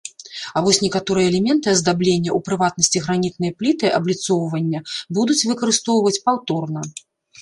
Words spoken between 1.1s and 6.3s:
элементы аздаблення, у прыватнасці, гранітныя пліты абліцоўвання, будуць выкарыстоўваць